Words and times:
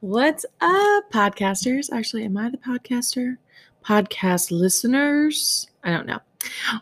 What's 0.00 0.46
up, 0.62 1.10
podcasters? 1.12 1.92
Actually, 1.92 2.24
am 2.24 2.38
I 2.38 2.48
the 2.48 2.56
podcaster? 2.56 3.36
Podcast 3.84 4.50
listeners? 4.50 5.68
I 5.82 5.90
don't 5.90 6.06
know. 6.06 6.20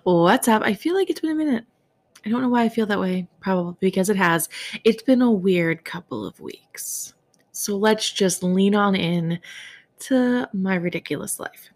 What's 0.04 0.46
up? 0.46 0.62
I 0.62 0.74
feel 0.74 0.94
like 0.94 1.10
it's 1.10 1.20
been 1.20 1.32
a 1.32 1.34
minute. 1.34 1.64
I 2.24 2.28
don't 2.28 2.42
know 2.42 2.48
why 2.48 2.62
I 2.62 2.68
feel 2.68 2.86
that 2.86 3.00
way. 3.00 3.26
Probably 3.40 3.74
because 3.80 4.08
it 4.08 4.16
has. 4.16 4.48
It's 4.84 5.02
been 5.02 5.20
a 5.20 5.30
weird 5.30 5.84
couple 5.84 6.24
of 6.24 6.38
weeks. 6.38 7.14
So 7.50 7.76
let's 7.76 8.10
just 8.12 8.44
lean 8.44 8.76
on 8.76 8.94
in 8.94 9.40
to 10.00 10.48
my 10.52 10.76
ridiculous 10.76 11.40
life. 11.40 11.70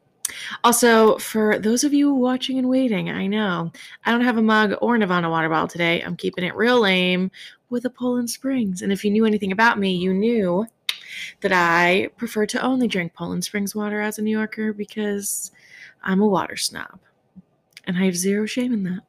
Also, 0.63 1.19
for 1.19 1.59
those 1.59 1.83
of 1.83 1.93
you 1.93 2.13
watching 2.15 2.59
and 2.59 2.69
waiting, 2.69 3.11
I 3.11 3.27
know 3.27 3.73
I 4.05 4.13
don't 4.13 4.25
have 4.25 4.39
a 4.39 4.43
mug 4.43 4.75
or 4.81 4.97
Nirvana 4.97 5.29
water 5.29 5.49
bottle 5.49 5.69
today. 5.69 6.03
I'm 6.03 6.17
keeping 6.17 6.45
it 6.45 6.55
real 6.55 6.81
lame 6.81 7.33
with 7.69 7.85
a 7.85 7.91
Poland 7.91 8.31
Springs. 8.31 8.83
And 8.83 8.93
if 8.93 9.05
you 9.05 9.11
knew 9.11 9.25
anything 9.25 9.51
about 9.51 9.79
me, 9.79 9.93
you 9.93 10.15
knew 10.15 10.67
that 11.41 11.53
I 11.53 12.11
prefer 12.17 12.47
to 12.47 12.63
only 12.63 12.89
drink 12.89 13.15
Poland 13.15 13.45
Springs 13.45 13.75
water 13.75 14.01
as 14.01 14.19
a 14.19 14.23
New 14.23 14.37
Yorker 14.37 14.73
because 14.73 15.51
I'm 16.03 16.21
a 16.21 16.27
water 16.27 16.57
snob. 16.57 17.01
And 17.87 17.97
I 17.97 18.05
have 18.05 18.17
zero 18.17 18.47
shame 18.47 18.73
in 18.73 18.83
that. 18.85 19.03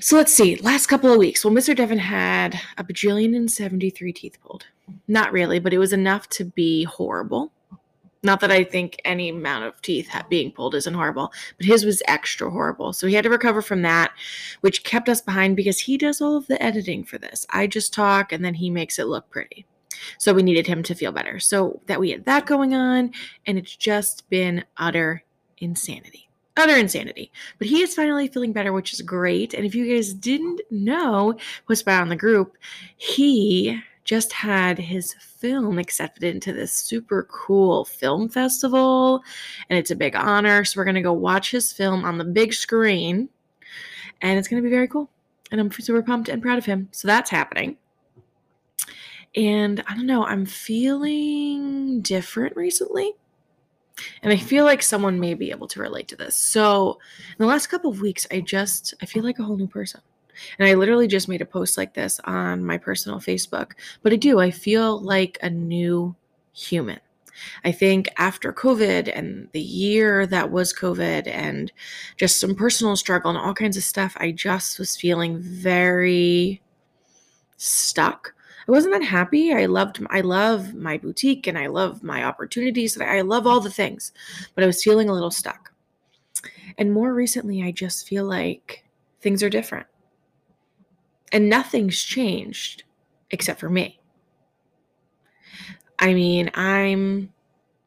So 0.00 0.16
let's 0.16 0.32
see. 0.32 0.56
Last 0.56 0.86
couple 0.86 1.12
of 1.12 1.18
weeks. 1.18 1.44
Well, 1.44 1.52
Mr. 1.52 1.74
Devon 1.74 1.98
had 1.98 2.58
a 2.78 2.84
bajillion 2.84 3.36
and 3.36 3.50
73 3.50 4.12
teeth 4.12 4.38
pulled. 4.40 4.66
Not 5.08 5.32
really, 5.32 5.58
but 5.58 5.74
it 5.74 5.78
was 5.78 5.92
enough 5.92 6.28
to 6.30 6.44
be 6.44 6.84
horrible. 6.84 7.52
Not 8.22 8.40
that 8.40 8.50
I 8.50 8.64
think 8.64 9.00
any 9.04 9.28
amount 9.28 9.64
of 9.64 9.80
teeth 9.80 10.10
being 10.28 10.50
pulled 10.50 10.74
isn't 10.74 10.94
horrible, 10.94 11.32
but 11.56 11.66
his 11.66 11.84
was 11.84 12.02
extra 12.06 12.50
horrible. 12.50 12.92
So 12.92 13.06
he 13.06 13.14
had 13.14 13.24
to 13.24 13.30
recover 13.30 13.62
from 13.62 13.82
that, 13.82 14.12
which 14.60 14.84
kept 14.84 15.08
us 15.08 15.20
behind 15.20 15.56
because 15.56 15.78
he 15.78 15.96
does 15.96 16.20
all 16.20 16.36
of 16.36 16.46
the 16.46 16.60
editing 16.62 17.04
for 17.04 17.18
this. 17.18 17.46
I 17.50 17.66
just 17.66 17.92
talk 17.92 18.32
and 18.32 18.44
then 18.44 18.54
he 18.54 18.70
makes 18.70 18.98
it 18.98 19.06
look 19.06 19.30
pretty. 19.30 19.66
So 20.18 20.34
we 20.34 20.42
needed 20.42 20.66
him 20.66 20.82
to 20.84 20.94
feel 20.94 21.12
better. 21.12 21.38
So 21.40 21.80
that 21.86 22.00
we 22.00 22.10
had 22.10 22.24
that 22.26 22.46
going 22.46 22.74
on, 22.74 23.12
and 23.46 23.58
it's 23.58 23.76
just 23.76 24.28
been 24.30 24.64
utter 24.76 25.22
insanity. 25.58 26.28
Utter 26.56 26.76
insanity. 26.76 27.30
But 27.58 27.68
he 27.68 27.82
is 27.82 27.94
finally 27.94 28.28
feeling 28.28 28.52
better, 28.52 28.72
which 28.72 28.92
is 28.92 29.00
great. 29.00 29.54
And 29.54 29.64
if 29.64 29.74
you 29.74 29.94
guys 29.94 30.12
didn't 30.12 30.60
know, 30.70 31.36
was 31.68 31.82
by 31.82 31.94
on 31.94 32.08
the 32.08 32.16
group, 32.16 32.56
he 32.96 33.80
just 34.04 34.32
had 34.32 34.78
his 34.78 35.14
film 35.20 35.78
accepted 35.78 36.24
into 36.24 36.52
this 36.52 36.72
super 36.72 37.28
cool 37.30 37.84
film 37.84 38.28
festival. 38.28 39.22
And 39.68 39.78
it's 39.78 39.90
a 39.90 39.96
big 39.96 40.16
honor. 40.16 40.64
So 40.64 40.80
we're 40.80 40.86
to 40.94 41.02
go 41.02 41.12
watch 41.12 41.50
his 41.50 41.72
film 41.72 42.04
on 42.04 42.18
the 42.18 42.24
big 42.24 42.54
screen. 42.54 43.28
And 44.20 44.38
it's 44.38 44.48
to 44.62 44.66
be 44.66 44.74
very 44.74 44.88
cool. 44.88 45.10
And 45.52 45.60
I'm 45.60 45.70
super 45.70 46.02
pumped 46.02 46.28
and 46.28 46.42
proud 46.42 46.58
of 46.58 46.64
him. 46.64 46.88
So 46.90 47.06
that's 47.06 47.30
happening. 47.30 47.76
And 49.38 49.84
I 49.86 49.94
don't 49.94 50.06
know, 50.06 50.24
I'm 50.24 50.44
feeling 50.44 52.00
different 52.00 52.56
recently. 52.56 53.12
And 54.22 54.32
I 54.32 54.36
feel 54.36 54.64
like 54.64 54.82
someone 54.82 55.20
may 55.20 55.34
be 55.34 55.52
able 55.52 55.68
to 55.68 55.80
relate 55.80 56.08
to 56.08 56.16
this. 56.16 56.34
So, 56.34 56.98
in 57.30 57.36
the 57.38 57.46
last 57.46 57.68
couple 57.68 57.90
of 57.90 58.00
weeks, 58.00 58.26
I 58.32 58.40
just 58.40 58.94
I 59.00 59.06
feel 59.06 59.22
like 59.22 59.38
a 59.38 59.44
whole 59.44 59.56
new 59.56 59.68
person. 59.68 60.00
And 60.58 60.68
I 60.68 60.74
literally 60.74 61.06
just 61.06 61.28
made 61.28 61.40
a 61.40 61.46
post 61.46 61.78
like 61.78 61.94
this 61.94 62.20
on 62.24 62.64
my 62.64 62.78
personal 62.78 63.20
Facebook. 63.20 63.72
But 64.02 64.12
I 64.12 64.16
do, 64.16 64.40
I 64.40 64.50
feel 64.50 65.00
like 65.00 65.38
a 65.40 65.50
new 65.50 66.16
human. 66.52 66.98
I 67.64 67.70
think 67.70 68.08
after 68.18 68.52
COVID 68.52 69.12
and 69.16 69.48
the 69.52 69.60
year 69.60 70.26
that 70.26 70.50
was 70.50 70.74
COVID 70.74 71.28
and 71.28 71.70
just 72.16 72.38
some 72.40 72.56
personal 72.56 72.96
struggle 72.96 73.30
and 73.30 73.38
all 73.38 73.54
kinds 73.54 73.76
of 73.76 73.84
stuff, 73.84 74.16
I 74.18 74.32
just 74.32 74.80
was 74.80 74.96
feeling 74.96 75.38
very 75.38 76.60
stuck 77.56 78.34
I 78.68 78.72
wasn't 78.72 78.92
that 78.92 79.02
happy. 79.02 79.52
I 79.52 79.64
loved 79.64 80.04
I 80.10 80.20
love 80.20 80.74
my 80.74 80.98
boutique 80.98 81.46
and 81.46 81.56
I 81.56 81.68
love 81.68 82.02
my 82.02 82.24
opportunities. 82.24 83.00
I 83.00 83.22
love 83.22 83.46
all 83.46 83.60
the 83.60 83.70
things, 83.70 84.12
but 84.54 84.62
I 84.62 84.66
was 84.66 84.84
feeling 84.84 85.08
a 85.08 85.14
little 85.14 85.30
stuck. 85.30 85.72
And 86.76 86.92
more 86.92 87.14
recently, 87.14 87.62
I 87.62 87.72
just 87.72 88.06
feel 88.06 88.24
like 88.24 88.84
things 89.22 89.42
are 89.42 89.48
different. 89.48 89.86
And 91.32 91.48
nothing's 91.48 92.02
changed 92.02 92.84
except 93.30 93.58
for 93.58 93.70
me. 93.70 93.98
I 95.98 96.12
mean, 96.12 96.50
I'm 96.54 97.32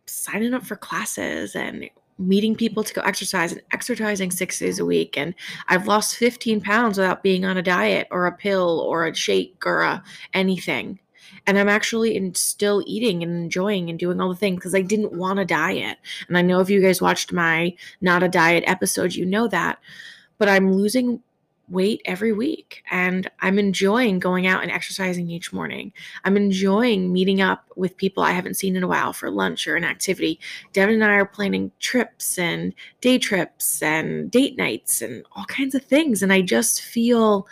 signing 0.08 0.54
up 0.54 0.64
for 0.64 0.76
classes 0.76 1.56
and 1.56 1.90
meeting 2.22 2.56
people 2.56 2.84
to 2.84 2.94
go 2.94 3.02
exercise 3.02 3.52
and 3.52 3.62
exercising 3.72 4.32
six 4.32 4.60
days 4.60 4.80
a 4.80 4.86
week. 4.86 5.18
And 5.18 5.34
I've 5.68 5.88
lost 5.88 6.16
15 6.18 6.62
pounds 6.62 6.98
without 6.98 7.24
being 7.24 7.46
on 7.46 7.58
a 7.58 7.62
diet 7.62 8.08
or 8.12 8.26
a 8.26 8.32
pill 8.32 8.80
or 8.80 9.06
a 9.06 9.16
shake 9.16 9.64
or 9.66 9.82
a 9.82 10.04
anything. 10.34 11.00
And 11.48 11.58
I'm 11.58 11.70
actually 11.70 12.16
in, 12.16 12.36
still 12.36 12.84
eating 12.86 13.24
and 13.24 13.36
enjoying 13.36 13.90
and 13.90 13.98
doing 13.98 14.22
all 14.22 14.30
the 14.30 14.36
things 14.36 14.58
because 14.58 14.76
I 14.76 14.82
didn't 14.82 15.14
want 15.14 15.40
a 15.40 15.46
diet. 15.46 15.98
And 16.28 16.38
I 16.38 16.42
know 16.42 16.60
if 16.60 16.70
you 16.70 16.82
guys 16.82 17.02
watched 17.02 17.34
my 17.34 17.76
not 18.00 18.24
a 18.24 18.30
diet 18.30 18.64
episode, 18.68 19.16
you 19.16 19.26
know 19.26 19.48
that. 19.48 19.80
But 20.38 20.50
I'm 20.50 20.74
losing 20.74 21.22
weight 21.72 22.02
every 22.06 22.34
week 22.34 22.84
and 22.92 23.30
I'm 23.40 23.58
enjoying 23.58 24.20
going 24.20 24.46
out 24.46 24.62
and 24.62 24.72
exercising 24.72 25.30
each 25.30 25.54
morning. 25.54 25.94
I'm 26.24 26.38
enjoying 26.38 27.14
meeting 27.14 27.42
up 27.42 27.66
with 27.76 27.98
people 27.98 28.24
I 28.24 28.32
haven't 28.32 28.56
seen 28.56 28.76
in 28.76 28.84
a 28.84 28.88
while 28.88 29.14
for 29.14 29.32
lunch 29.32 29.68
or 29.68 29.76
an 29.76 29.86
activity. 29.86 30.40
Devin 30.74 30.96
and 30.96 31.04
I 31.04 31.16
are 31.16 31.26
planning 31.26 31.72
trips 31.80 32.38
and 32.38 32.74
day 33.00 33.18
trips 33.18 33.82
and 33.82 34.30
date 34.30 34.58
nights 34.58 35.02
and 35.02 35.26
all 35.36 35.46
kinds 35.46 35.74
of 35.74 35.84
things 35.84 36.22
and 36.22 36.34
I 36.34 36.42
just 36.42 36.82
feel 36.82 37.48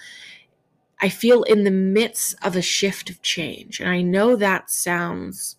I 1.02 1.10
feel 1.10 1.44
in 1.44 1.64
the 1.64 1.72
midst 1.72 2.36
of 2.42 2.56
a 2.56 2.62
shift 2.62 3.10
of 3.10 3.22
change. 3.22 3.80
And 3.80 3.90
I 3.90 4.02
know 4.02 4.36
that 4.36 4.70
sounds 4.70 5.56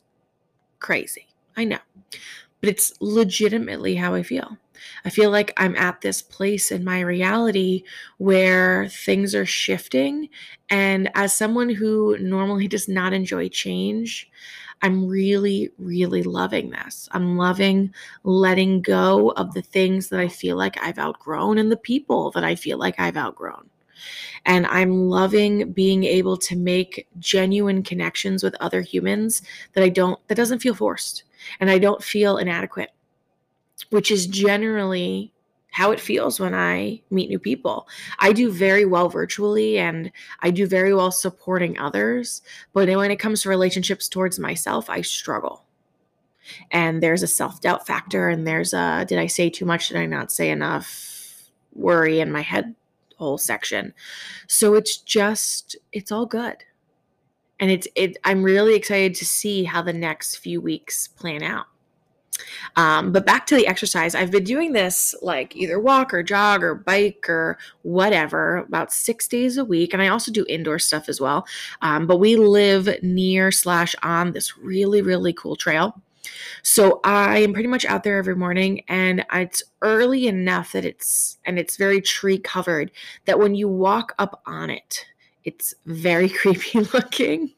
crazy. 0.80 1.28
I 1.56 1.64
know. 1.64 1.78
But 2.60 2.70
it's 2.70 2.92
legitimately 3.00 3.94
how 3.94 4.14
I 4.14 4.22
feel. 4.22 4.56
I 5.04 5.10
feel 5.10 5.30
like 5.30 5.52
I'm 5.56 5.76
at 5.76 6.00
this 6.00 6.22
place 6.22 6.70
in 6.70 6.84
my 6.84 7.00
reality 7.00 7.84
where 8.18 8.88
things 8.88 9.34
are 9.34 9.46
shifting. 9.46 10.28
And 10.68 11.10
as 11.14 11.34
someone 11.34 11.68
who 11.68 12.16
normally 12.18 12.68
does 12.76 12.88
not 12.88 13.12
enjoy 13.12 13.48
change, 13.48 14.30
I'm 14.82 15.06
really, 15.06 15.70
really 15.78 16.22
loving 16.22 16.70
this. 16.70 17.08
I'm 17.12 17.36
loving 17.36 17.92
letting 18.24 18.80
go 18.80 19.30
of 19.32 19.52
the 19.52 19.62
things 19.62 20.08
that 20.08 20.20
I 20.20 20.28
feel 20.28 20.56
like 20.56 20.82
I've 20.82 20.98
outgrown 20.98 21.58
and 21.58 21.70
the 21.70 21.76
people 21.76 22.30
that 22.30 22.44
I 22.44 22.54
feel 22.54 22.78
like 22.78 22.98
I've 22.98 23.16
outgrown. 23.16 23.68
And 24.46 24.66
I'm 24.66 25.10
loving 25.10 25.72
being 25.72 26.04
able 26.04 26.38
to 26.38 26.56
make 26.56 27.06
genuine 27.18 27.82
connections 27.82 28.42
with 28.42 28.56
other 28.58 28.80
humans 28.80 29.42
that 29.74 29.84
I 29.84 29.90
don't, 29.90 30.18
that 30.28 30.36
doesn't 30.36 30.60
feel 30.60 30.74
forced 30.74 31.24
and 31.58 31.70
I 31.70 31.78
don't 31.78 32.02
feel 32.02 32.36
inadequate 32.36 32.90
which 33.88 34.10
is 34.10 34.26
generally 34.26 35.32
how 35.72 35.92
it 35.92 36.00
feels 36.00 36.40
when 36.40 36.54
I 36.54 37.00
meet 37.10 37.30
new 37.30 37.38
people. 37.38 37.88
I 38.18 38.32
do 38.32 38.50
very 38.50 38.84
well 38.84 39.08
virtually 39.08 39.78
and 39.78 40.10
I 40.40 40.50
do 40.50 40.66
very 40.66 40.92
well 40.92 41.12
supporting 41.12 41.78
others, 41.78 42.42
but 42.72 42.88
when 42.88 43.10
it 43.10 43.20
comes 43.20 43.42
to 43.42 43.48
relationships 43.48 44.08
towards 44.08 44.38
myself, 44.38 44.90
I 44.90 45.02
struggle. 45.02 45.64
And 46.72 47.00
there's 47.02 47.22
a 47.22 47.28
self 47.28 47.60
doubt 47.60 47.86
factor, 47.86 48.28
and 48.28 48.46
there's 48.46 48.72
a 48.72 49.04
did 49.06 49.18
I 49.18 49.28
say 49.28 49.50
too 49.50 49.64
much? 49.64 49.88
Did 49.88 49.98
I 49.98 50.06
not 50.06 50.32
say 50.32 50.50
enough? 50.50 51.50
Worry 51.74 52.18
in 52.18 52.32
my 52.32 52.40
head 52.40 52.74
whole 53.16 53.38
section. 53.38 53.92
So 54.48 54.74
it's 54.74 54.96
just, 54.96 55.76
it's 55.92 56.10
all 56.10 56.26
good. 56.26 56.64
And 57.60 57.70
it's, 57.70 57.86
it, 57.94 58.16
I'm 58.24 58.42
really 58.42 58.74
excited 58.74 59.14
to 59.16 59.24
see 59.24 59.64
how 59.64 59.82
the 59.82 59.92
next 59.92 60.36
few 60.36 60.60
weeks 60.60 61.06
plan 61.08 61.42
out. 61.42 61.66
Um, 62.76 63.12
but 63.12 63.26
back 63.26 63.46
to 63.46 63.56
the 63.56 63.66
exercise, 63.66 64.14
I've 64.14 64.30
been 64.30 64.44
doing 64.44 64.72
this 64.72 65.14
like 65.22 65.56
either 65.56 65.78
walk 65.78 66.14
or 66.14 66.22
jog 66.22 66.62
or 66.62 66.74
bike 66.74 67.26
or 67.28 67.58
whatever 67.82 68.58
about 68.58 68.92
six 68.92 69.28
days 69.28 69.56
a 69.56 69.64
week. 69.64 69.92
And 69.92 70.02
I 70.02 70.08
also 70.08 70.32
do 70.32 70.44
indoor 70.48 70.78
stuff 70.78 71.08
as 71.08 71.20
well. 71.20 71.46
Um, 71.82 72.06
but 72.06 72.18
we 72.18 72.36
live 72.36 72.88
near 73.02 73.52
slash 73.52 73.94
on 74.02 74.32
this 74.32 74.56
really, 74.58 75.02
really 75.02 75.32
cool 75.32 75.56
trail. 75.56 76.00
So 76.62 77.00
I 77.02 77.38
am 77.38 77.52
pretty 77.52 77.68
much 77.68 77.84
out 77.86 78.04
there 78.04 78.18
every 78.18 78.36
morning 78.36 78.84
and 78.88 79.24
it's 79.32 79.62
early 79.82 80.26
enough 80.26 80.72
that 80.72 80.84
it's 80.84 81.38
and 81.44 81.58
it's 81.58 81.76
very 81.76 82.00
tree 82.00 82.38
covered 82.38 82.90
that 83.24 83.38
when 83.38 83.54
you 83.54 83.68
walk 83.68 84.14
up 84.18 84.42
on 84.46 84.70
it, 84.70 85.06
it's 85.44 85.74
very 85.86 86.28
creepy 86.40 86.80
looking, 86.80 87.52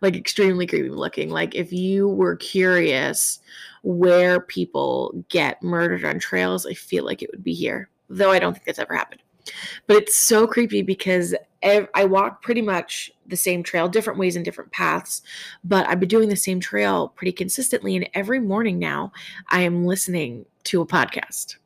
like 0.00 0.16
extremely 0.16 0.66
creepy 0.66 0.90
looking. 0.90 1.30
Like 1.30 1.54
if 1.54 1.72
you 1.72 2.08
were 2.08 2.36
curious 2.36 3.40
where 3.82 4.40
people 4.40 5.24
get 5.28 5.62
murdered 5.62 6.04
on 6.04 6.18
trails, 6.18 6.66
I 6.66 6.74
feel 6.74 7.04
like 7.04 7.22
it 7.22 7.30
would 7.30 7.44
be 7.44 7.54
here, 7.54 7.88
though 8.08 8.30
I 8.30 8.38
don't 8.38 8.52
think 8.52 8.66
that's 8.66 8.78
ever 8.78 8.94
happened. 8.94 9.22
But 9.86 9.96
it's 9.96 10.14
so 10.14 10.46
creepy 10.46 10.82
because 10.82 11.34
I 11.62 12.04
walk 12.04 12.42
pretty 12.42 12.62
much 12.62 13.10
the 13.26 13.36
same 13.36 13.62
trail, 13.62 13.88
different 13.88 14.18
ways 14.18 14.36
and 14.36 14.44
different 14.44 14.72
paths, 14.72 15.22
but 15.64 15.86
I've 15.88 16.00
been 16.00 16.08
doing 16.08 16.28
the 16.28 16.36
same 16.36 16.60
trail 16.60 17.08
pretty 17.08 17.32
consistently. 17.32 17.96
And 17.96 18.08
every 18.14 18.40
morning 18.40 18.78
now, 18.78 19.12
I 19.48 19.62
am 19.62 19.84
listening 19.84 20.46
to 20.64 20.80
a 20.82 20.86
podcast. 20.86 21.56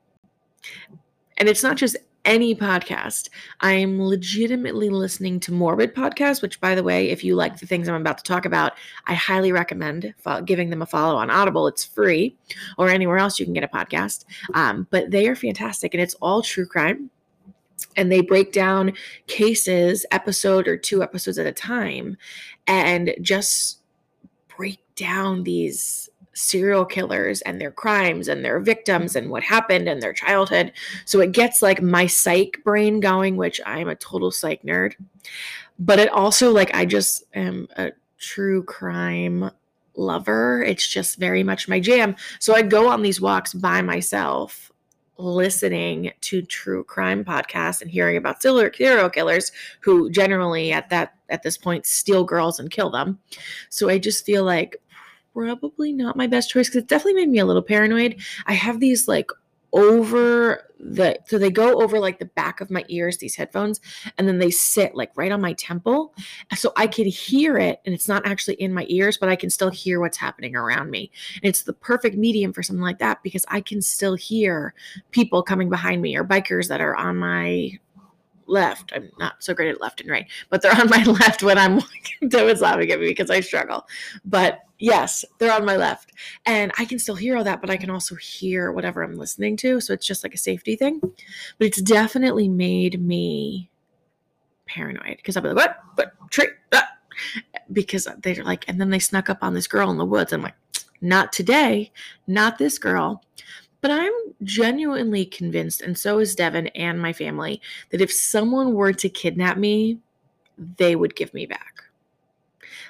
And 1.38 1.48
it's 1.48 1.62
not 1.62 1.76
just 1.76 1.96
any 2.24 2.54
podcast. 2.54 3.28
I'm 3.60 4.02
legitimately 4.02 4.88
listening 4.88 5.40
to 5.40 5.52
Morbid 5.52 5.94
Podcast, 5.94 6.42
which, 6.42 6.60
by 6.60 6.74
the 6.74 6.82
way, 6.82 7.10
if 7.10 7.22
you 7.22 7.34
like 7.34 7.58
the 7.58 7.66
things 7.66 7.88
I'm 7.88 8.00
about 8.00 8.18
to 8.18 8.24
talk 8.24 8.44
about, 8.44 8.72
I 9.06 9.14
highly 9.14 9.52
recommend 9.52 10.14
giving 10.44 10.70
them 10.70 10.82
a 10.82 10.86
follow 10.86 11.16
on 11.16 11.30
Audible. 11.30 11.66
It's 11.66 11.84
free, 11.84 12.36
or 12.78 12.88
anywhere 12.88 13.18
else 13.18 13.38
you 13.38 13.44
can 13.44 13.54
get 13.54 13.64
a 13.64 13.68
podcast. 13.68 14.24
Um, 14.54 14.86
but 14.90 15.10
they 15.10 15.28
are 15.28 15.36
fantastic, 15.36 15.94
and 15.94 16.02
it's 16.02 16.14
all 16.14 16.42
true 16.42 16.66
crime. 16.66 17.10
And 17.96 18.10
they 18.10 18.22
break 18.22 18.52
down 18.52 18.92
cases, 19.26 20.06
episode 20.10 20.68
or 20.68 20.76
two 20.76 21.02
episodes 21.02 21.38
at 21.38 21.46
a 21.46 21.52
time, 21.52 22.16
and 22.66 23.14
just 23.20 23.80
break 24.56 24.80
down 24.94 25.42
these 25.42 26.08
serial 26.34 26.84
killers 26.84 27.40
and 27.42 27.60
their 27.60 27.70
crimes 27.70 28.28
and 28.28 28.44
their 28.44 28.60
victims 28.60 29.12
mm-hmm. 29.12 29.24
and 29.24 29.30
what 29.30 29.42
happened 29.42 29.88
and 29.88 30.02
their 30.02 30.12
childhood. 30.12 30.72
So 31.04 31.20
it 31.20 31.32
gets 31.32 31.62
like 31.62 31.80
my 31.82 32.06
psych 32.06 32.60
brain 32.64 33.00
going, 33.00 33.36
which 33.36 33.60
I'm 33.64 33.88
a 33.88 33.94
total 33.94 34.30
psych 34.30 34.62
nerd. 34.62 34.94
But 35.78 35.98
it 35.98 36.08
also, 36.10 36.52
like, 36.52 36.74
I 36.74 36.84
just 36.84 37.24
am 37.34 37.68
a 37.76 37.92
true 38.18 38.62
crime 38.62 39.50
lover. 39.96 40.62
It's 40.62 40.86
just 40.86 41.18
very 41.18 41.42
much 41.42 41.68
my 41.68 41.80
jam. 41.80 42.16
So 42.38 42.54
I'd 42.54 42.70
go 42.70 42.88
on 42.88 43.02
these 43.02 43.20
walks 43.20 43.54
by 43.54 43.82
myself 43.82 44.72
listening 45.16 46.10
to 46.20 46.42
true 46.42 46.82
crime 46.84 47.24
podcasts 47.24 47.80
and 47.80 47.90
hearing 47.90 48.16
about 48.16 48.42
serial 48.42 49.08
killers 49.08 49.52
who 49.80 50.10
generally 50.10 50.72
at 50.72 50.90
that 50.90 51.14
at 51.28 51.42
this 51.42 51.56
point 51.56 51.86
steal 51.86 52.24
girls 52.24 52.58
and 52.58 52.70
kill 52.70 52.90
them. 52.90 53.18
So 53.68 53.88
I 53.88 53.98
just 53.98 54.26
feel 54.26 54.44
like 54.44 54.76
probably 55.34 55.92
not 55.92 56.16
my 56.16 56.26
best 56.26 56.50
choice 56.50 56.68
because 56.68 56.82
it 56.82 56.88
definitely 56.88 57.20
made 57.20 57.28
me 57.28 57.38
a 57.38 57.44
little 57.44 57.62
paranoid. 57.62 58.20
I 58.46 58.54
have 58.54 58.80
these 58.80 59.08
like 59.08 59.30
over 59.74 60.70
the 60.78 61.18
so 61.26 61.36
they 61.36 61.50
go 61.50 61.82
over 61.82 61.98
like 61.98 62.20
the 62.20 62.24
back 62.24 62.60
of 62.60 62.70
my 62.70 62.84
ears 62.88 63.18
these 63.18 63.34
headphones 63.34 63.80
and 64.16 64.28
then 64.28 64.38
they 64.38 64.50
sit 64.50 64.94
like 64.94 65.10
right 65.16 65.32
on 65.32 65.40
my 65.40 65.52
temple 65.54 66.14
so 66.54 66.72
i 66.76 66.86
can 66.86 67.06
hear 67.06 67.56
it 67.56 67.80
and 67.84 67.92
it's 67.92 68.06
not 68.06 68.24
actually 68.24 68.54
in 68.54 68.72
my 68.72 68.86
ears 68.88 69.18
but 69.18 69.28
i 69.28 69.34
can 69.34 69.50
still 69.50 69.70
hear 69.70 69.98
what's 69.98 70.16
happening 70.16 70.54
around 70.54 70.90
me 70.90 71.10
and 71.36 71.48
it's 71.48 71.62
the 71.62 71.72
perfect 71.72 72.16
medium 72.16 72.52
for 72.52 72.62
something 72.62 72.84
like 72.84 73.00
that 73.00 73.20
because 73.24 73.44
i 73.48 73.60
can 73.60 73.82
still 73.82 74.14
hear 74.14 74.74
people 75.10 75.42
coming 75.42 75.68
behind 75.68 76.00
me 76.00 76.16
or 76.16 76.22
bikers 76.22 76.68
that 76.68 76.80
are 76.80 76.94
on 76.94 77.16
my 77.16 77.70
left. 78.46 78.92
I'm 78.94 79.10
not 79.18 79.42
so 79.42 79.54
great 79.54 79.70
at 79.70 79.80
left 79.80 80.00
and 80.00 80.10
right, 80.10 80.26
but 80.50 80.62
they're 80.62 80.78
on 80.78 80.88
my 80.88 81.02
left 81.20 81.42
when 81.42 81.58
I'm 81.58 81.76
walking. 81.76 82.28
David's 82.28 82.60
laughing 82.60 82.90
at 82.90 83.00
me 83.00 83.06
because 83.06 83.30
I 83.30 83.40
struggle. 83.40 83.86
But 84.24 84.60
yes, 84.78 85.24
they're 85.38 85.52
on 85.52 85.64
my 85.64 85.76
left. 85.76 86.12
And 86.46 86.72
I 86.78 86.84
can 86.84 86.98
still 86.98 87.14
hear 87.14 87.36
all 87.36 87.44
that, 87.44 87.60
but 87.60 87.70
I 87.70 87.76
can 87.76 87.90
also 87.90 88.14
hear 88.14 88.72
whatever 88.72 89.02
I'm 89.02 89.16
listening 89.16 89.56
to. 89.58 89.80
So 89.80 89.92
it's 89.92 90.06
just 90.06 90.24
like 90.24 90.34
a 90.34 90.38
safety 90.38 90.76
thing. 90.76 91.00
But 91.00 91.66
it's 91.66 91.80
definitely 91.80 92.48
made 92.48 93.00
me 93.00 93.70
paranoid 94.66 95.16
because 95.16 95.36
I'll 95.36 95.42
be 95.42 95.50
like, 95.50 95.56
what? 95.56 95.78
What? 95.94 96.30
Tree? 96.30 96.48
Ah. 96.72 96.88
Because 97.72 98.08
they're 98.22 98.44
like, 98.44 98.68
and 98.68 98.80
then 98.80 98.90
they 98.90 98.98
snuck 98.98 99.30
up 99.30 99.38
on 99.42 99.54
this 99.54 99.66
girl 99.66 99.90
in 99.90 99.98
the 99.98 100.04
woods. 100.04 100.32
I'm 100.32 100.42
like, 100.42 100.54
not 101.00 101.32
today, 101.32 101.92
not 102.26 102.58
this 102.58 102.78
girl. 102.78 103.22
But 103.84 103.90
I'm 103.90 104.14
genuinely 104.42 105.26
convinced, 105.26 105.82
and 105.82 105.98
so 105.98 106.18
is 106.18 106.34
Devin 106.34 106.68
and 106.68 106.98
my 106.98 107.12
family, 107.12 107.60
that 107.90 108.00
if 108.00 108.10
someone 108.10 108.72
were 108.72 108.94
to 108.94 109.10
kidnap 109.10 109.58
me, 109.58 109.98
they 110.78 110.96
would 110.96 111.14
give 111.14 111.34
me 111.34 111.44
back. 111.44 111.82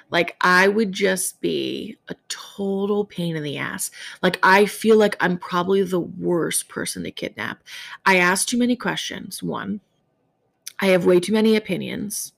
Like, 0.09 0.37
I 0.39 0.69
would 0.69 0.93
just 0.93 1.41
be 1.41 1.97
a 2.07 2.15
total 2.29 3.03
pain 3.03 3.35
in 3.35 3.43
the 3.43 3.57
ass. 3.57 3.91
Like, 4.23 4.39
I 4.41 4.67
feel 4.67 4.95
like 4.95 5.17
I'm 5.19 5.37
probably 5.37 5.83
the 5.83 5.99
worst 5.99 6.69
person 6.69 7.03
to 7.03 7.11
kidnap. 7.11 7.61
I 8.05 8.15
ask 8.19 8.47
too 8.47 8.57
many 8.57 8.77
questions, 8.77 9.43
one. 9.43 9.81
I 10.79 10.85
have 10.85 11.05
way 11.05 11.19
too 11.19 11.33
many 11.33 11.57
opinions. 11.57 12.31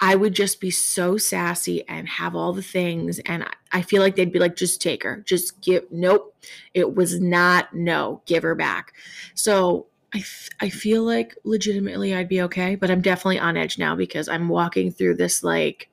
I 0.00 0.14
would 0.14 0.34
just 0.34 0.60
be 0.60 0.70
so 0.70 1.16
sassy 1.16 1.86
and 1.88 2.08
have 2.08 2.36
all 2.36 2.52
the 2.52 2.62
things. 2.62 3.18
And 3.20 3.46
I 3.72 3.82
feel 3.82 4.02
like 4.02 4.14
they'd 4.16 4.32
be 4.32 4.38
like, 4.38 4.56
just 4.56 4.82
take 4.82 5.02
her, 5.02 5.22
just 5.26 5.60
give. 5.62 5.84
Nope. 5.90 6.34
It 6.74 6.94
was 6.94 7.18
not, 7.20 7.74
no, 7.74 8.22
give 8.26 8.42
her 8.42 8.54
back. 8.54 8.92
So 9.34 9.86
I, 10.14 10.18
f- 10.18 10.50
I 10.60 10.68
feel 10.68 11.02
like 11.02 11.34
legitimately 11.44 12.14
I'd 12.14 12.28
be 12.28 12.42
okay, 12.42 12.74
but 12.74 12.90
I'm 12.90 13.00
definitely 13.00 13.38
on 13.38 13.56
edge 13.56 13.78
now 13.78 13.96
because 13.96 14.28
I'm 14.28 14.48
walking 14.48 14.90
through 14.92 15.14
this 15.16 15.42
like 15.42 15.88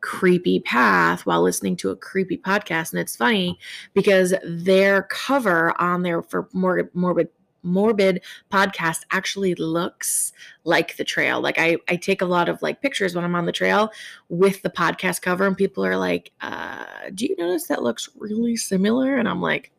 creepy 0.00 0.60
path 0.60 1.26
while 1.26 1.42
listening 1.42 1.76
to 1.76 1.90
a 1.90 1.96
creepy 1.96 2.36
podcast. 2.36 2.92
And 2.92 3.00
it's 3.00 3.16
funny 3.16 3.58
because 3.94 4.34
their 4.44 5.02
cover 5.04 5.78
on 5.80 6.02
there 6.02 6.22
for 6.22 6.48
morbid, 6.52 6.94
morbid 6.94 7.28
morbid 7.62 8.22
podcast 8.50 9.00
actually 9.10 9.54
looks 9.54 10.32
like 10.64 10.96
the 10.96 11.04
trail. 11.04 11.40
Like 11.40 11.58
I, 11.58 11.76
I 11.88 11.96
take 11.96 12.22
a 12.22 12.26
lot 12.26 12.48
of 12.48 12.62
like 12.62 12.82
pictures 12.82 13.14
when 13.14 13.24
I'm 13.24 13.34
on 13.34 13.46
the 13.46 13.52
trail 13.52 13.90
with 14.28 14.62
the 14.62 14.70
podcast 14.70 15.22
cover 15.22 15.46
and 15.46 15.56
people 15.56 15.84
are 15.84 15.96
like, 15.96 16.32
uh, 16.40 16.84
do 17.14 17.26
you 17.26 17.36
notice 17.36 17.66
that 17.68 17.82
looks 17.82 18.08
really 18.16 18.56
similar? 18.56 19.16
And 19.16 19.28
I'm 19.28 19.42
like, 19.42 19.70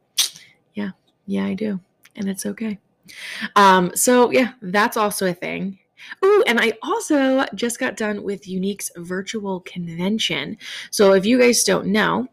yeah, 0.74 0.92
yeah, 1.26 1.46
I 1.46 1.54
do. 1.54 1.80
And 2.16 2.30
it's 2.30 2.46
okay. 2.46 2.80
Um, 3.56 3.92
so 3.96 4.32
yeah, 4.32 4.52
that's 4.62 4.98
also 4.98 5.28
a 5.28 5.34
thing. 5.34 5.80
Oh, 6.22 6.44
and 6.48 6.60
I 6.60 6.74
also 6.82 7.46
just 7.56 7.80
got 7.80 7.98
done 7.98 8.24
with 8.24 8.44
Younique's 8.44 8.92
virtual 8.98 9.62
convention. 9.62 10.58
So 10.92 11.14
if 11.14 11.26
you 11.26 11.40
guys 11.40 11.64
don't 11.64 11.88
know, 11.88 12.28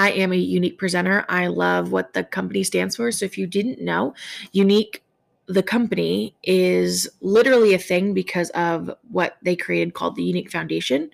I 0.00 0.12
am 0.12 0.32
a 0.32 0.36
Younique 0.36 0.78
presenter. 0.78 1.26
I 1.28 1.48
love 1.48 1.92
what 1.92 2.14
the 2.14 2.24
company 2.24 2.64
stands 2.64 2.96
for. 2.96 3.12
So 3.12 3.26
if 3.26 3.36
you 3.36 3.46
didn't 3.46 3.82
know, 3.82 4.14
Younique 4.54 5.00
the 5.46 5.62
company 5.62 6.34
is 6.44 7.06
literally 7.20 7.74
a 7.74 7.78
thing 7.78 8.14
because 8.14 8.48
of 8.50 8.90
what 9.10 9.36
they 9.42 9.56
created 9.56 9.92
called 9.92 10.16
the 10.16 10.22
Younique 10.22 10.50
Foundation, 10.50 11.10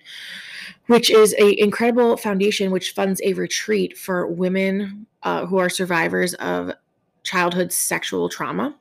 which 0.85 1.09
is 1.09 1.33
an 1.33 1.55
incredible 1.57 2.15
foundation 2.15 2.71
which 2.71 2.91
funds 2.91 3.19
a 3.25 3.33
retreat 3.33 3.97
for 3.97 4.27
women 4.27 5.05
uh, 5.23 5.45
who 5.47 5.57
are 5.57 5.69
survivors 5.69 6.33
of 6.35 6.71
childhood 7.23 7.73
sexual 7.73 8.29
trauma. 8.29 8.73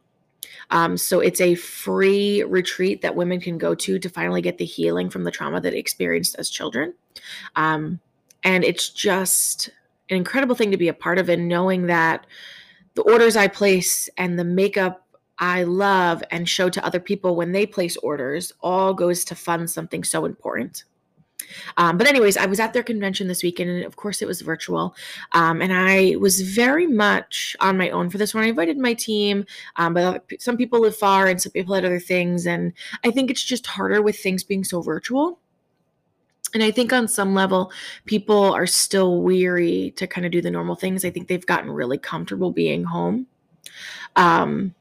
Um, 0.71 0.97
so 0.97 1.19
it's 1.19 1.41
a 1.41 1.57
free 1.57 2.45
retreat 2.45 3.03
that 3.03 3.17
women 3.17 3.41
can 3.41 3.59
go 3.59 3.75
to 3.75 3.99
to 3.99 4.09
finally 4.09 4.43
get 4.43 4.59
the 4.59 4.65
healing 4.65 5.11
from 5.11 5.25
the 5.25 5.33
trauma 5.33 5.61
that 5.63 5.73
they 5.73 5.79
experienced 5.79 6.37
as 6.39 6.49
children. 6.49 6.95
Um, 7.57 7.99
and 8.45 8.63
it's 8.63 8.91
just 8.91 9.71
an 10.11 10.17
incredible 10.17 10.55
thing 10.55 10.71
to 10.71 10.77
be 10.77 10.89
a 10.89 10.95
part 10.95 11.19
of 11.19 11.29
and 11.29 11.49
knowing 11.49 11.87
that 11.87 12.27
the 12.95 13.03
orders 13.03 13.37
I 13.37 13.49
place 13.49 14.09
and 14.17 14.39
the 14.39 14.45
makeup 14.45 15.07
I 15.39 15.65
love 15.65 16.23
and 16.31 16.49
show 16.49 16.71
to 16.71 16.85
other 16.85 17.01
people 17.01 17.37
when 17.37 17.53
they 17.53 17.67
place 17.67 17.97
orders 17.99 18.53
all 18.61 18.95
goes 18.95 19.25
to 19.27 19.35
fund 19.35 19.71
something 19.71 20.03
so 20.03 20.25
important. 20.25 20.85
Um, 21.77 21.99
but 21.99 22.07
anyways, 22.07 22.37
I 22.37 22.47
was 22.47 22.59
at 22.59 22.73
their 22.73 22.83
convention 22.83 23.29
this 23.29 23.43
weekend, 23.43 23.71
and 23.71 23.85
of 23.85 23.97
course 23.97 24.23
it 24.23 24.29
was 24.29 24.41
virtual. 24.41 24.97
Um, 25.33 25.61
and 25.61 25.73
I 25.73 26.17
was 26.17 26.41
very 26.41 26.87
much 26.87 27.55
on 27.61 27.77
my 27.77 27.91
own 27.91 28.09
for 28.09 28.19
this 28.19 28.35
one. 28.35 28.45
I 28.45 28.49
invited 28.49 28.79
my 28.79 28.95
team, 28.95 29.45
um, 29.77 29.95
but 29.95 30.25
some 30.39 30.57
people 30.57 30.81
live 30.81 30.97
far, 30.97 31.27
and 31.27 31.41
some 31.41 31.53
people 31.53 31.75
had 31.75 31.85
other 31.85 32.01
things. 32.01 32.47
And 32.47 32.73
I 33.05 33.11
think 33.11 33.31
it's 33.31 33.45
just 33.45 33.67
harder 33.67 34.01
with 34.01 34.19
things 34.19 34.45
being 34.45 34.65
so 34.65 34.81
virtual. 34.81 35.39
And 36.55 36.63
I 36.63 36.71
think 36.71 36.93
on 36.93 37.09
some 37.09 37.35
level, 37.35 37.73
people 38.07 38.55
are 38.55 38.67
still 38.67 39.23
weary 39.23 39.93
to 39.97 40.07
kind 40.07 40.25
of 40.25 40.33
do 40.33 40.41
the 40.41 40.51
normal 40.51 40.75
things. 40.75 41.05
I 41.05 41.11
think 41.11 41.29
they've 41.29 41.45
gotten 41.45 41.71
really 41.71 41.99
comfortable 41.99 42.51
being 42.51 42.85
home. 42.85 43.27
Um, 44.15 44.75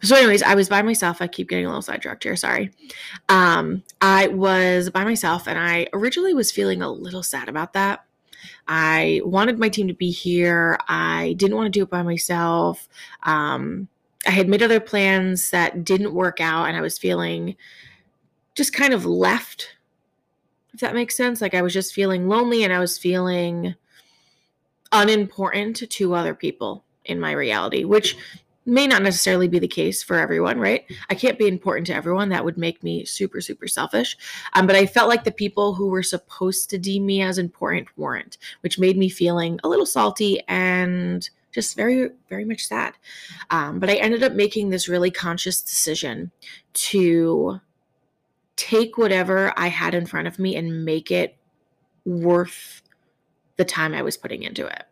so, 0.00 0.14
anyways, 0.16 0.42
I 0.42 0.54
was 0.54 0.68
by 0.68 0.82
myself. 0.82 1.20
I 1.20 1.26
keep 1.26 1.48
getting 1.48 1.64
a 1.64 1.68
little 1.68 1.82
sidetracked 1.82 2.22
here. 2.22 2.36
Sorry. 2.36 2.70
Um, 3.28 3.82
I 4.00 4.28
was 4.28 4.90
by 4.90 5.04
myself, 5.04 5.48
and 5.48 5.58
I 5.58 5.88
originally 5.92 6.34
was 6.34 6.52
feeling 6.52 6.82
a 6.82 6.90
little 6.90 7.22
sad 7.22 7.48
about 7.48 7.72
that. 7.72 8.04
I 8.68 9.20
wanted 9.24 9.58
my 9.58 9.68
team 9.68 9.88
to 9.88 9.94
be 9.94 10.10
here. 10.10 10.78
I 10.88 11.34
didn't 11.36 11.56
want 11.56 11.66
to 11.66 11.76
do 11.76 11.82
it 11.82 11.90
by 11.90 12.02
myself. 12.02 12.88
Um, 13.24 13.88
I 14.26 14.30
had 14.30 14.48
made 14.48 14.62
other 14.62 14.78
plans 14.78 15.50
that 15.50 15.84
didn't 15.84 16.14
work 16.14 16.40
out, 16.40 16.66
and 16.66 16.76
I 16.76 16.80
was 16.80 16.98
feeling 16.98 17.56
just 18.54 18.72
kind 18.72 18.92
of 18.92 19.04
left 19.04 19.74
if 20.78 20.82
that 20.82 20.94
makes 20.94 21.16
sense. 21.16 21.40
Like 21.40 21.54
I 21.54 21.62
was 21.62 21.74
just 21.74 21.92
feeling 21.92 22.28
lonely 22.28 22.62
and 22.62 22.72
I 22.72 22.78
was 22.78 22.96
feeling 22.96 23.74
unimportant 24.92 25.82
to 25.90 26.14
other 26.14 26.36
people 26.36 26.84
in 27.04 27.18
my 27.18 27.32
reality, 27.32 27.82
which 27.82 28.16
may 28.64 28.86
not 28.86 29.02
necessarily 29.02 29.48
be 29.48 29.58
the 29.58 29.66
case 29.66 30.04
for 30.04 30.20
everyone, 30.20 30.60
right? 30.60 30.84
I 31.10 31.16
can't 31.16 31.36
be 31.36 31.48
important 31.48 31.88
to 31.88 31.96
everyone. 31.96 32.28
That 32.28 32.44
would 32.44 32.56
make 32.56 32.84
me 32.84 33.04
super, 33.04 33.40
super 33.40 33.66
selfish. 33.66 34.16
Um, 34.52 34.68
but 34.68 34.76
I 34.76 34.86
felt 34.86 35.08
like 35.08 35.24
the 35.24 35.32
people 35.32 35.74
who 35.74 35.88
were 35.88 36.04
supposed 36.04 36.70
to 36.70 36.78
deem 36.78 37.04
me 37.04 37.22
as 37.22 37.38
important 37.38 37.88
weren't, 37.98 38.38
which 38.60 38.78
made 38.78 38.96
me 38.96 39.08
feeling 39.08 39.58
a 39.64 39.68
little 39.68 39.84
salty 39.84 40.40
and 40.46 41.28
just 41.50 41.74
very, 41.74 42.10
very 42.28 42.44
much 42.44 42.68
sad. 42.68 42.94
Um, 43.50 43.80
but 43.80 43.90
I 43.90 43.94
ended 43.94 44.22
up 44.22 44.34
making 44.34 44.70
this 44.70 44.88
really 44.88 45.10
conscious 45.10 45.60
decision 45.60 46.30
to 46.74 47.60
take 48.58 48.98
whatever 48.98 49.54
I 49.56 49.68
had 49.68 49.94
in 49.94 50.04
front 50.04 50.28
of 50.28 50.38
me 50.38 50.56
and 50.56 50.84
make 50.84 51.10
it 51.10 51.36
worth 52.04 52.82
the 53.56 53.64
time 53.64 53.94
I 53.94 54.02
was 54.02 54.16
putting 54.16 54.42
into 54.42 54.66
it. 54.66 54.84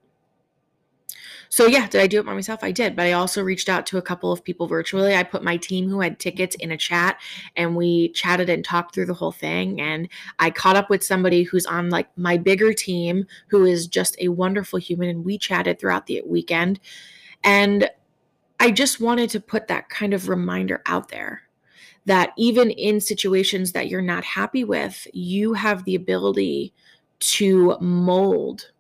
so 1.49 1.67
yeah, 1.67 1.89
did 1.89 2.01
I 2.01 2.07
do 2.07 2.21
it 2.21 2.27
by 2.27 2.35
myself? 2.35 2.61
I 2.63 2.71
did, 2.73 2.97
but 2.97 3.07
I 3.07 3.13
also 3.13 3.43
reached 3.43 3.69
out 3.69 3.87
to 3.87 3.99
a 3.99 4.03
couple 4.03 4.33
of 4.33 4.45
people 4.45 4.67
virtually. 4.67 5.15
I 5.15 5.23
put 5.23 5.43
my 5.43 5.57
team 5.57 5.89
who 5.89 6.01
had 6.01 6.19
tickets 6.19 6.55
in 6.57 6.71
a 6.73 6.77
chat 6.77 7.21
and 7.57 7.77
we 7.77 8.11
chatted 8.11 8.49
and 8.49 8.65
talked 8.65 8.95
through 8.95 9.07
the 9.07 9.15
whole 9.15 9.33
thing 9.33 9.81
and 9.81 10.09
I 10.39 10.51
caught 10.51 10.77
up 10.77 10.89
with 10.91 11.05
somebody 11.05 11.43
who's 11.43 11.67
on 11.67 11.91
like 11.91 12.09
my 12.17 12.37
bigger 12.37 12.73
team 12.73 13.27
who 13.49 13.65
is 13.65 13.87
just 13.87 14.17
a 14.21 14.29
wonderful 14.29 14.79
human 14.79 15.09
and 15.09 15.25
we 15.25 15.39
chatted 15.39 15.79
throughout 15.79 16.07
the 16.07 16.23
weekend. 16.27 16.79
And 17.43 17.91
I 18.61 18.71
just 18.71 19.01
wanted 19.01 19.31
to 19.31 19.41
put 19.41 19.69
that 19.69 19.89
kind 19.89 20.15
of 20.15 20.29
reminder 20.29 20.83
out 20.87 21.09
there 21.09 21.46
that 22.07 22.33
even 22.37 22.71
in 22.71 23.01
situations 23.01 23.73
that 23.73 23.89
you're 23.89 24.01
not 24.01 24.25
happy 24.25 24.65
with, 24.65 25.07
you 25.13 25.53
have 25.53 25.85
the 25.85 25.95
ability 25.95 26.73
to 27.19 27.77
mold 27.81 28.71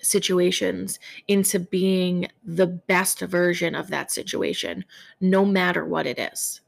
situations 0.00 0.98
into 1.28 1.58
being 1.58 2.26
the 2.44 2.66
best 2.66 3.20
version 3.20 3.74
of 3.74 3.88
that 3.88 4.10
situation, 4.10 4.84
no 5.20 5.44
matter 5.44 5.84
what 5.84 6.06
it 6.06 6.18
is. 6.18 6.60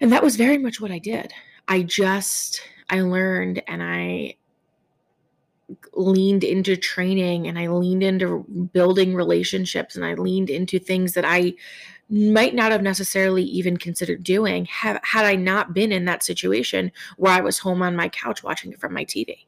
And 0.00 0.10
that 0.12 0.22
was 0.22 0.36
very 0.36 0.58
much 0.58 0.80
what 0.80 0.90
I 0.90 0.98
did. 0.98 1.32
I 1.68 1.82
just, 1.82 2.60
I 2.90 3.02
learned 3.02 3.62
and 3.68 3.82
I 3.82 4.36
leaned 5.94 6.44
into 6.44 6.76
training 6.76 7.46
and 7.46 7.58
I 7.58 7.68
leaned 7.68 8.02
into 8.02 8.44
building 8.72 9.14
relationships 9.14 9.94
and 9.94 10.04
I 10.04 10.14
leaned 10.14 10.50
into 10.50 10.78
things 10.78 11.14
that 11.14 11.24
I 11.24 11.54
might 12.12 12.54
not 12.54 12.70
have 12.72 12.82
necessarily 12.82 13.42
even 13.42 13.78
considered 13.78 14.22
doing 14.22 14.66
have, 14.66 15.00
had 15.02 15.24
I 15.24 15.34
not 15.34 15.72
been 15.72 15.92
in 15.92 16.04
that 16.04 16.22
situation 16.22 16.92
where 17.16 17.32
I 17.32 17.40
was 17.40 17.58
home 17.58 17.80
on 17.80 17.96
my 17.96 18.10
couch 18.10 18.42
watching 18.42 18.70
it 18.70 18.78
from 18.78 18.92
my 18.92 19.04
TV. 19.04 19.46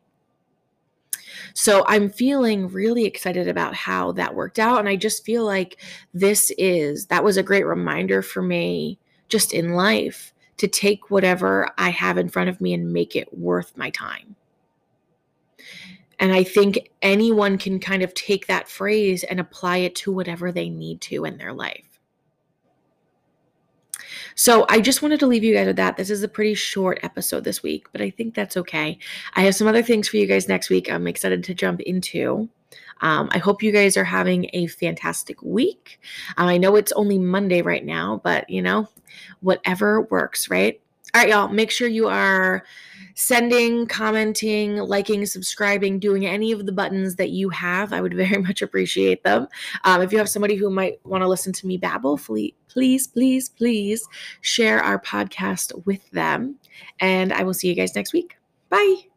So 1.52 1.85
I'm 1.87 2.09
feeling 2.09 2.68
really 2.68 3.04
excited 3.04 3.49
about 3.49 3.75
how 3.75 4.12
that 4.12 4.35
worked 4.35 4.59
out. 4.59 4.78
And 4.78 4.88
I 4.88 4.97
just 4.97 5.26
feel 5.26 5.44
like 5.44 5.78
this 6.14 6.50
is, 6.56 7.06
that 7.06 7.23
was 7.23 7.37
a 7.37 7.42
great 7.42 7.66
reminder 7.66 8.23
for 8.23 8.40
me 8.40 8.99
just 9.28 9.52
in 9.52 9.75
life 9.75 10.33
to 10.56 10.66
take 10.66 11.11
whatever 11.11 11.71
I 11.76 11.90
have 11.90 12.16
in 12.16 12.30
front 12.30 12.49
of 12.49 12.61
me 12.62 12.73
and 12.73 12.92
make 12.92 13.14
it 13.14 13.37
worth 13.37 13.76
my 13.76 13.90
time. 13.90 14.37
And 16.18 16.33
I 16.33 16.44
think 16.44 16.90
anyone 17.02 17.59
can 17.59 17.78
kind 17.78 18.02
of 18.02 18.14
take 18.14 18.47
that 18.47 18.68
phrase 18.68 19.23
and 19.25 19.38
apply 19.38 19.78
it 19.78 19.94
to 19.97 20.12
whatever 20.12 20.50
they 20.50 20.71
need 20.71 21.02
to 21.02 21.26
in 21.26 21.37
their 21.37 21.52
life. 21.52 21.93
So 24.34 24.66
I 24.68 24.80
just 24.80 25.02
wanted 25.02 25.20
to 25.20 25.26
leave 25.26 25.44
you 25.44 25.54
guys 25.54 25.66
with 25.66 25.76
that. 25.76 25.96
This 25.96 26.10
is 26.10 26.22
a 26.22 26.28
pretty 26.28 26.54
short 26.54 26.98
episode 27.02 27.44
this 27.44 27.62
week, 27.62 27.86
but 27.92 28.00
I 28.00 28.10
think 28.10 28.34
that's 28.34 28.56
okay. 28.56 28.98
I 29.34 29.42
have 29.42 29.54
some 29.54 29.66
other 29.66 29.82
things 29.82 30.08
for 30.08 30.16
you 30.16 30.26
guys 30.26 30.48
next 30.48 30.70
week. 30.70 30.90
I'm 30.90 31.06
excited 31.06 31.44
to 31.44 31.54
jump 31.54 31.80
into. 31.80 32.48
Um, 33.00 33.28
I 33.32 33.38
hope 33.38 33.62
you 33.62 33.72
guys 33.72 33.96
are 33.96 34.04
having 34.04 34.50
a 34.52 34.66
fantastic 34.66 35.42
week. 35.42 36.00
Um, 36.36 36.48
I 36.48 36.58
know 36.58 36.76
it's 36.76 36.92
only 36.92 37.18
Monday 37.18 37.62
right 37.62 37.84
now, 37.84 38.20
but 38.24 38.48
you 38.48 38.62
know, 38.62 38.88
whatever 39.40 40.02
works, 40.02 40.50
right? 40.50 40.80
All 41.14 41.21
right, 41.21 41.28
y'all, 41.28 41.49
make 41.49 41.71
sure 41.71 41.87
you 41.87 42.09
are 42.09 42.64
sending, 43.14 43.87
commenting, 43.87 44.78
liking, 44.78 45.25
subscribing, 45.26 46.00
doing 46.00 46.26
any 46.26 46.50
of 46.50 46.66
the 46.66 46.73
buttons 46.73 47.14
that 47.16 47.30
you 47.30 47.50
have. 47.50 47.92
I 47.92 48.00
would 48.00 48.14
very 48.14 48.38
much 48.42 48.62
appreciate 48.62 49.23
them. 49.23 49.47
Um, 49.85 50.02
if 50.02 50.11
you 50.11 50.18
have 50.18 50.28
somebody 50.28 50.56
who 50.56 50.71
might 50.71 50.99
want 51.04 51.23
to 51.23 51.28
listen 51.28 51.52
to 51.52 51.66
me 51.68 51.76
babble, 51.76 52.18
please, 52.18 53.06
please, 53.06 53.49
please 53.49 54.09
share 54.40 54.83
our 54.83 55.00
podcast 55.00 55.87
with 55.87 56.11
them. 56.11 56.56
And 56.99 57.33
I 57.33 57.44
will 57.44 57.54
see 57.54 57.68
you 57.68 57.76
guys 57.76 57.94
next 57.94 58.12
week. 58.12 58.37
Bye. 58.68 59.13